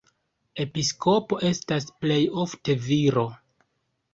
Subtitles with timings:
[0.63, 3.29] Episkopo estas plej ofte viro.